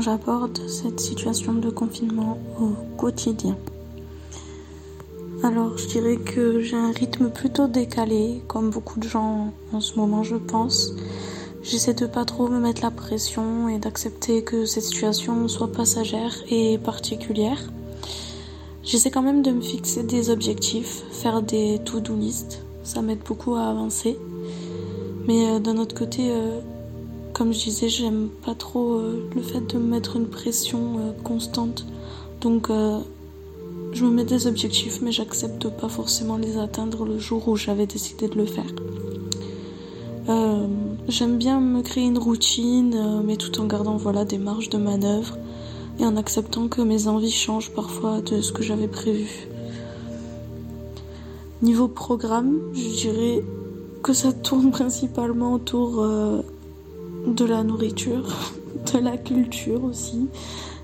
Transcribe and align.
j'aborde 0.00 0.58
cette 0.68 1.00
situation 1.00 1.52
de 1.54 1.70
confinement 1.70 2.38
au 2.60 2.70
quotidien. 2.96 3.56
Alors, 5.42 5.76
je 5.76 5.86
dirais 5.88 6.16
que 6.16 6.60
j'ai 6.60 6.76
un 6.76 6.92
rythme 6.92 7.30
plutôt 7.30 7.66
décalé, 7.66 8.42
comme 8.46 8.70
beaucoup 8.70 9.00
de 9.00 9.08
gens 9.08 9.52
en 9.72 9.80
ce 9.80 9.98
moment, 9.98 10.22
je 10.22 10.36
pense. 10.36 10.92
J'essaie 11.62 11.94
de 11.94 12.06
pas 12.06 12.24
trop 12.24 12.48
me 12.48 12.60
mettre 12.60 12.82
la 12.82 12.90
pression 12.90 13.68
et 13.68 13.78
d'accepter 13.78 14.42
que 14.42 14.66
cette 14.66 14.84
situation 14.84 15.48
soit 15.48 15.72
passagère 15.72 16.34
et 16.48 16.78
particulière. 16.78 17.58
J'essaie 18.84 19.10
quand 19.10 19.22
même 19.22 19.42
de 19.42 19.50
me 19.50 19.60
fixer 19.60 20.02
des 20.02 20.30
objectifs, 20.30 21.02
faire 21.10 21.42
des 21.42 21.80
to-do 21.84 22.16
list. 22.16 22.64
Ça 22.82 23.02
m'aide 23.02 23.22
beaucoup 23.24 23.54
à 23.54 23.64
avancer. 23.64 24.18
Mais 25.28 25.46
euh, 25.48 25.58
d'un 25.60 25.76
autre 25.76 25.94
côté, 25.96 26.32
euh, 26.32 26.60
comme 27.42 27.52
je 27.52 27.58
disais, 27.58 27.88
j'aime 27.88 28.28
pas 28.46 28.54
trop 28.54 28.94
euh, 28.94 29.28
le 29.34 29.42
fait 29.42 29.62
de 29.62 29.76
me 29.76 29.82
mettre 29.82 30.14
une 30.14 30.28
pression 30.28 31.12
constante. 31.24 31.84
Donc, 32.40 32.68
je 32.68 34.04
me 34.04 34.10
mets 34.10 34.24
des 34.24 34.46
objectifs, 34.46 35.00
mais 35.02 35.10
j'accepte 35.10 35.68
pas 35.68 35.88
forcément 35.88 36.36
les 36.36 36.56
atteindre 36.56 37.04
le 37.04 37.18
jour 37.18 37.48
où 37.48 37.56
j'avais 37.56 37.86
décidé 37.86 38.28
de 38.28 38.36
le 38.36 38.46
faire. 38.46 38.72
J'aime 41.08 41.36
bien 41.36 41.58
me 41.58 41.82
créer 41.82 42.04
une 42.04 42.18
routine, 42.18 43.22
mais 43.24 43.36
tout 43.36 43.60
en 43.60 43.64
gardant 43.64 43.96
voilà 43.96 44.24
des 44.24 44.38
marges 44.38 44.68
de 44.68 44.78
manœuvre 44.78 45.36
et 45.98 46.04
en 46.04 46.16
acceptant 46.16 46.68
que 46.68 46.80
mes 46.80 47.08
envies 47.08 47.32
changent 47.32 47.70
parfois 47.70 48.20
de 48.20 48.40
ce 48.40 48.52
que 48.52 48.62
j'avais 48.62 48.86
prévu. 48.86 49.48
Niveau 51.60 51.88
programme, 51.88 52.60
je 52.72 52.88
dirais 52.88 53.44
que 54.04 54.12
ça 54.12 54.32
tourne 54.32 54.70
principalement 54.78 55.54
autour 55.54 56.02
euh, 56.02 56.42
de 57.26 57.44
la 57.44 57.62
nourriture, 57.62 58.26
de 58.92 58.98
la 58.98 59.16
culture 59.16 59.84
aussi. 59.84 60.28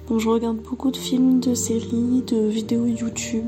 Donc 0.09 0.21
je 0.21 0.29
regarde 0.29 0.59
beaucoup 0.59 0.91
de 0.91 0.97
films, 0.97 1.41
de 1.41 1.55
séries, 1.55 2.23
de 2.27 2.49
vidéos 2.49 2.87
YouTube. 2.87 3.47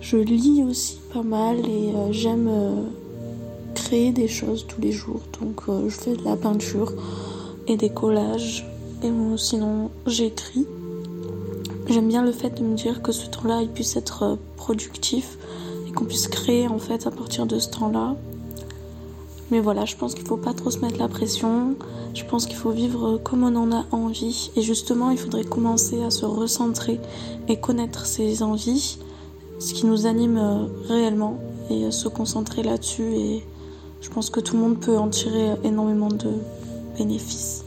Je 0.00 0.16
lis 0.16 0.62
aussi 0.62 0.98
pas 1.12 1.22
mal 1.22 1.58
et 1.58 1.92
euh, 1.94 2.12
j'aime 2.12 2.48
euh, 2.48 2.82
créer 3.74 4.12
des 4.12 4.28
choses 4.28 4.66
tous 4.66 4.80
les 4.80 4.92
jours. 4.92 5.20
Donc 5.40 5.62
je 5.66 5.94
fais 5.94 6.16
de 6.16 6.24
la 6.24 6.36
peinture 6.36 6.92
et 7.66 7.76
des 7.76 7.90
collages 7.90 8.66
et 9.02 9.10
sinon 9.36 9.90
j'écris. 10.06 10.66
J'aime 11.90 12.06
bien 12.06 12.22
le 12.22 12.30
fait 12.30 12.50
de 12.50 12.62
me 12.62 12.76
dire 12.76 13.02
que 13.02 13.10
ce 13.10 13.26
temps-là 13.26 13.62
il 13.62 13.68
puisse 13.68 13.96
être 13.96 14.22
euh, 14.22 14.36
productif 14.56 15.38
et 15.88 15.92
qu'on 15.92 16.04
puisse 16.04 16.28
créer 16.28 16.68
en 16.68 16.78
fait 16.78 17.06
à 17.08 17.10
partir 17.10 17.46
de 17.46 17.58
ce 17.58 17.68
temps-là. 17.70 18.14
Mais 19.50 19.60
voilà, 19.60 19.84
je 19.84 19.96
pense 19.96 20.14
qu'il 20.14 20.26
faut 20.26 20.36
pas 20.36 20.54
trop 20.54 20.70
se 20.70 20.78
mettre 20.78 20.98
la 20.98 21.08
pression. 21.08 21.74
Je 22.14 22.24
pense 22.24 22.46
qu'il 22.46 22.56
faut 22.56 22.70
vivre 22.70 23.18
comme 23.18 23.42
on 23.42 23.56
en 23.56 23.72
a 23.72 23.84
envie. 23.90 24.50
Et 24.56 24.62
justement, 24.62 25.10
il 25.10 25.18
faudrait 25.18 25.44
commencer 25.44 26.02
à 26.02 26.10
se 26.10 26.24
recentrer 26.24 27.00
et 27.48 27.58
connaître 27.58 28.06
ses 28.06 28.42
envies, 28.42 28.98
ce 29.58 29.74
qui 29.74 29.86
nous 29.86 30.06
anime 30.06 30.38
euh, 30.38 30.66
réellement, 30.88 31.38
et 31.68 31.84
euh, 31.84 31.90
se 31.90 32.08
concentrer 32.08 32.62
là-dessus. 32.62 33.14
Et 33.14 33.44
je 34.00 34.08
pense 34.08 34.30
que 34.30 34.40
tout 34.40 34.54
le 34.54 34.62
monde 34.62 34.78
peut 34.78 34.96
en 34.96 35.08
tirer 35.08 35.50
énormément 35.64 36.08
de 36.08 36.30
bénéfices. 36.96 37.64